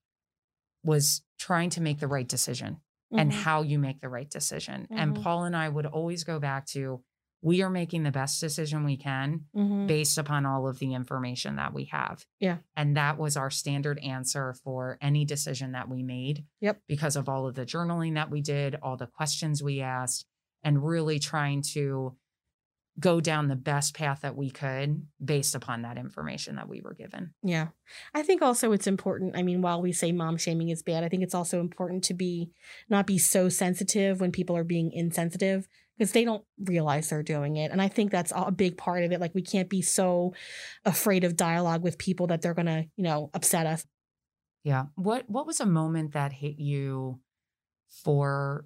[0.84, 3.36] was trying to make the right decision and Mhm.
[3.36, 4.88] how you make the right decision.
[4.89, 5.24] And Mhm.
[5.24, 7.04] Paul and I would always go back to
[7.43, 9.88] we are making the best decision we can Mhm.
[9.88, 12.24] based upon all of the information that we have.
[12.39, 12.60] Yeah.
[12.76, 16.45] And that was our standard answer for any decision that we made.
[16.60, 16.82] Yep.
[16.88, 20.28] Because of all of the journaling that we did, all the questions we asked,
[20.63, 22.15] and really trying to
[22.99, 26.93] go down the best path that we could based upon that information that we were
[26.93, 27.34] given.
[27.41, 27.69] Yeah.
[28.13, 29.38] I think also it's important.
[29.38, 32.13] I mean, while we say mom shaming is bad, I think it's also important to
[32.13, 32.51] be
[32.89, 37.56] not be so sensitive when people are being insensitive because they don't realize they're doing
[37.58, 37.71] it.
[37.71, 39.21] And I think that's a big part of it.
[39.21, 40.34] Like we can't be so
[40.84, 43.86] afraid of dialogue with people that they're going to, you know, upset us.
[44.63, 44.86] Yeah.
[44.95, 47.19] What what was a moment that hit you
[48.04, 48.65] for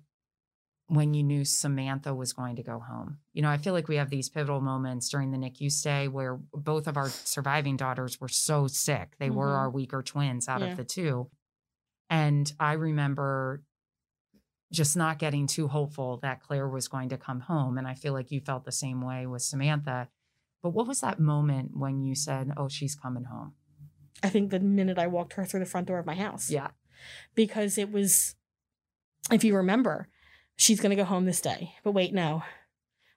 [0.87, 3.17] when you knew Samantha was going to go home?
[3.33, 6.35] You know, I feel like we have these pivotal moments during the NICU stay where
[6.53, 9.15] both of our surviving daughters were so sick.
[9.19, 9.57] They were Mhm.
[9.57, 10.67] our weaker twins out Yeah.
[10.67, 11.29] of the two.
[12.09, 13.63] And I remember
[14.71, 17.77] just not getting too hopeful that Claire was going to come home.
[17.77, 20.09] And I feel like you felt the same way with Samantha.
[20.61, 23.55] But what was that moment when you said, oh, she's coming home?
[24.23, 26.49] I think the minute I walked her through the front door of my house.
[26.49, 26.71] Yeah.
[27.35, 28.35] Because it was,
[29.31, 30.07] if you remember,
[30.55, 31.73] she's going to go home this day.
[31.83, 32.43] But wait, no.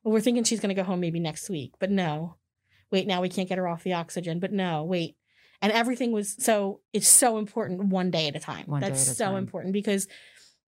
[0.02, 1.74] Well, we're thinking she's going to go home maybe next week.
[1.78, 2.36] But no.
[2.90, 4.40] Wait, now we can't get her off the oxygen.
[4.40, 5.16] But no, wait.
[5.60, 8.66] And everything was so, it's so important one day at a time.
[8.66, 9.36] One day That's so time.
[9.36, 10.06] important because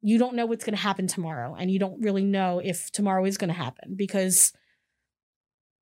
[0.03, 1.55] you don't know what's going to happen tomorrow.
[1.59, 4.53] And you don't really know if tomorrow is going to happen because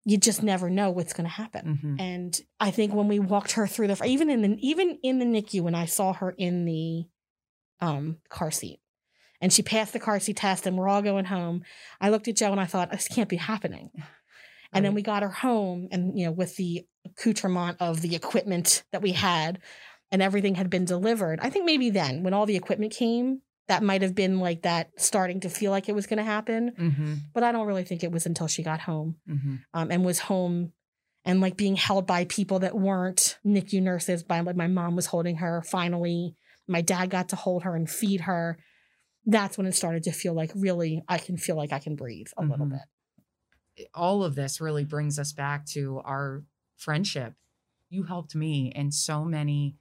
[0.05, 1.79] you just never know what's going to happen.
[1.83, 2.01] Mhm.
[2.01, 5.27] And I think when we walked her through the even in the even in the
[5.27, 7.05] NICU when I saw her in the
[7.81, 8.81] um car seat
[9.40, 11.62] and she passed the car seat test and we're all going home,
[12.01, 13.90] I looked at Joe and I thought this can't be happening.
[14.70, 18.85] And then we got her home and you know with the accoutrement of the equipment
[18.92, 19.61] that we had
[20.12, 21.40] and everything had been delivered.
[21.40, 24.90] I think maybe then when all the equipment came that might have been like that
[24.98, 27.18] starting to feel like it was going to happen, Mhm.
[27.33, 29.61] but I don't really think it was until she got home Mhm.
[29.72, 30.72] um, and was home
[31.24, 34.22] and like being held by people that weren't NICU nurses.
[34.22, 35.62] By like my mom was holding her.
[35.62, 36.35] Finally,
[36.66, 38.59] my dad got to hold her and feed her.
[39.31, 42.29] That's when it started to feel like really I can feel like I can breathe
[42.38, 42.71] a little Mhm.
[42.71, 42.81] bit.
[43.95, 46.43] all of this really brings us back to our
[46.77, 47.35] friendship.
[47.91, 49.77] You helped me in so many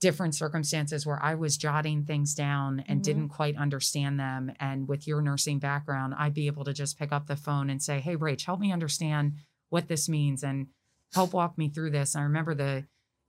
[0.00, 3.04] different circumstances where I was jotting things down and Mhm.
[3.04, 4.52] didn't quite understand them.
[4.60, 7.82] And with your nursing background, I'd be able to just pick up the phone and
[7.82, 9.34] say, Hey, Rach, help me understand
[9.68, 10.68] what this means and
[11.12, 12.14] help walk me through this.
[12.14, 12.86] And I remember the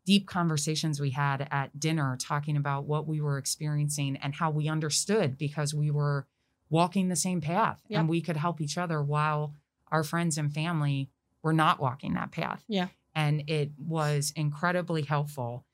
[0.08, 4.70] deep conversations we had at dinner talking about what we were experiencing and how we
[4.70, 6.26] understood because we were
[6.70, 8.00] walking the same path Yep.
[8.00, 9.54] and we could help each other while
[9.91, 11.10] our friends and family
[11.43, 12.63] were not walking that path.
[12.70, 12.88] Yeah.
[13.13, 15.65] And it was incredibly helpful.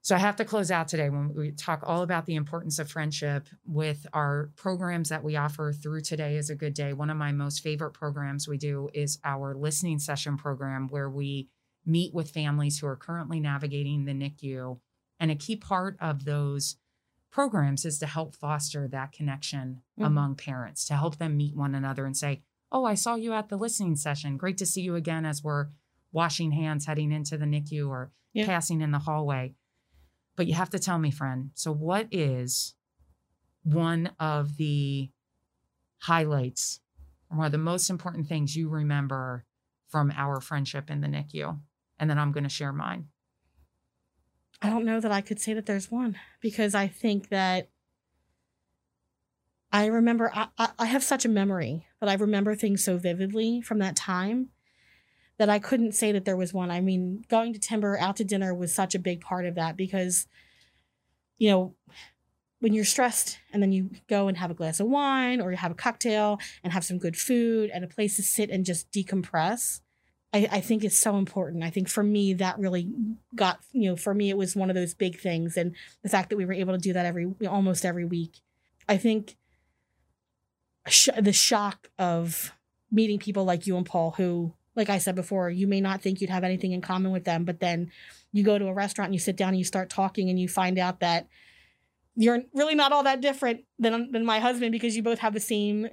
[0.00, 2.90] So I have to close out today when we talk all about the importance of
[2.90, 6.94] friendship with our programs that we offer through Today is a Good Day.
[6.94, 11.48] One of my most favorite programs we do is our listening session program where we
[11.86, 14.78] meet with families who are currently navigating the NICU.
[15.18, 16.76] And a key part of those
[17.30, 20.06] programs is to help foster that connection Mhm.
[20.06, 23.48] among parents, to help them meet one another and say, Oh, I saw you at
[23.48, 24.36] the listening session.
[24.36, 25.70] Great to see you again as we're
[26.12, 28.46] washing hands heading into the NICU or Yeah.
[28.46, 29.54] passing in the hallway.
[30.36, 31.50] But you have to tell me, friend.
[31.54, 32.74] So, what is
[33.62, 35.10] one of the
[35.98, 36.80] highlights
[37.30, 39.44] or one of the most important things you remember
[39.88, 41.60] from our friendship in the NICU?
[42.00, 43.08] And then I'm going to share mine.
[44.60, 47.70] I don't know that I could say that there's one because I think that
[49.72, 53.78] I remember I, I, have such a memory, but I remember things so vividly from
[53.78, 54.48] that time
[55.38, 56.70] that I couldn't say that there was one.
[56.70, 59.76] I mean, going to Timber out to dinner was such a big part of that
[59.76, 60.26] because,
[61.38, 61.74] you know,
[62.58, 65.56] when you're stressed and then you go and have a glass of wine or you
[65.56, 68.90] have a cocktail and have some good food and a place to sit and just
[68.90, 69.80] decompress.
[70.32, 71.64] I, I think it's so important.
[71.64, 72.88] I think for me, that really
[73.34, 75.56] got, you know, for me, it was one of those big things.
[75.56, 78.40] And the fact that we were able to do that every, almost every week.
[78.88, 79.36] I think
[80.86, 82.52] sh- the shock of
[82.92, 86.20] meeting people like you and Paul, who, like I said before, you may not think
[86.20, 87.90] you'd have anything in common with them, but then
[88.32, 90.48] you go to a restaurant and you sit down and you start talking and you
[90.48, 91.26] find out that
[92.14, 95.40] you're really not all that different than, than my husband because you both have the
[95.40, 95.88] same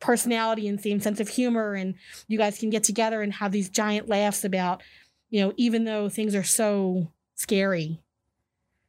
[0.00, 1.94] personality and same sense of humor and
[2.28, 4.82] you guys can get together and have these giant laughs about
[5.30, 8.00] you know even though things are so scary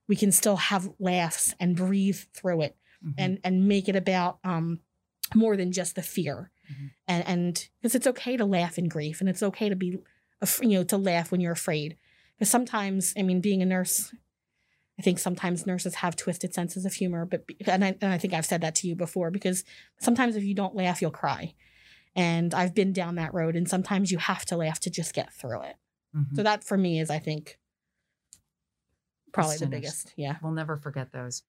[0.07, 3.13] we can still have laughs and breathe through it Mhm.
[3.17, 4.79] and and make it about um
[5.33, 6.91] more than just the fear Mhm.
[7.07, 9.97] and and because it's okay to laugh in grief and it's okay to be
[10.61, 11.97] you know to laugh when you're afraid
[12.37, 14.13] because sometimes i mean being a nurse
[14.99, 18.33] i think sometimes nurses have twisted senses of humor but and I, and I think
[18.33, 19.63] i've said that to you before because
[19.99, 21.53] sometimes if you don't laugh you'll cry
[22.15, 25.33] and i've been down that road and sometimes you have to laugh to just get
[25.33, 25.75] through it
[26.15, 26.35] Mhm.
[26.35, 27.57] so that for me is i think
[29.33, 31.43] probably the biggest yeah We'll never forget those.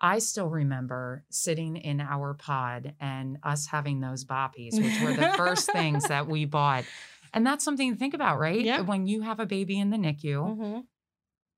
[0.00, 5.32] I still remember sitting in our pod and us having those boppies, which were the
[5.36, 6.84] first things that we bought.
[7.32, 8.60] And that's something to think about, right?
[8.60, 8.80] Yeah.
[8.80, 10.80] When you have a baby in the NICU, hmm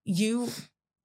[0.05, 0.49] you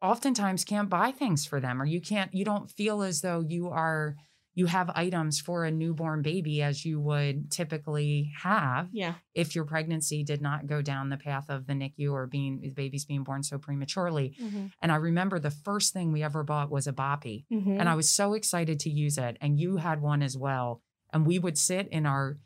[0.01, 3.67] oftentimes can't buy things for them or you can't, you don't feel as though you
[3.69, 4.15] are
[4.53, 9.13] you have items for a newborn baby as you would typically have Yeah.
[9.33, 12.69] if your pregnancy did not go down the path of the NICU or being the
[12.69, 14.35] baby's being born so prematurely.
[14.41, 14.65] Mm-hmm.
[14.81, 17.45] And I remember the first thing we ever bought was a boppy.
[17.49, 19.37] And I was so excited to use it.
[19.39, 20.81] And you had one as well.
[21.13, 22.37] And we would sit in our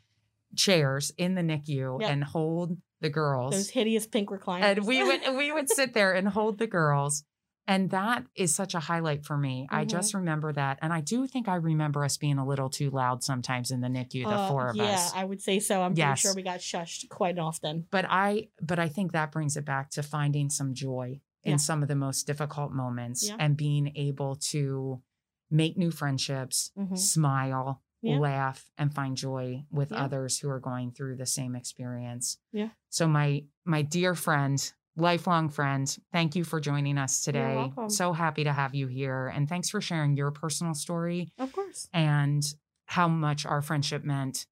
[0.54, 2.10] chairs in the NICU Yep.
[2.10, 3.52] and hold the girls.
[3.52, 4.62] those hideous pink recliners.
[4.76, 7.24] and we would we would sit there and hold the girls.
[7.68, 9.66] And that is such a highlight for me.
[9.70, 9.88] I Mhm.
[9.88, 10.78] just remember that.
[10.82, 13.88] And I do think I remember us being a little too loud sometimes in the
[13.88, 15.12] NICU, the Uh, four of yeah, us.
[15.14, 15.82] Yeah, I would say so.
[15.82, 16.06] I'm Yes.
[16.06, 17.86] pretty sure we got shushed quite often.
[17.90, 21.56] But I but I think that brings it back to finding some joy in Yeah.
[21.56, 23.36] some of the most difficult moments Yeah.
[23.38, 25.02] and being able to
[25.50, 26.98] make new friendships, Mhm.
[26.98, 28.18] smile, Yeah.
[28.18, 32.38] laugh, and find joy with others who are going through the same experience.
[32.52, 32.70] Yeah.
[32.90, 37.72] So my my dear friend, lifelong friend, thank you for joining us today.
[37.88, 39.26] So happy to have you here.
[39.28, 41.88] And thanks for sharing your personal story Of course.
[41.92, 42.42] and
[42.86, 44.46] how much our friendship meant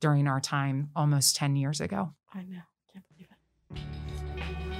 [0.00, 2.14] during our time almost 10 years ago.
[2.32, 2.60] I know.
[2.92, 3.28] Can't believe
[4.70, 4.77] it.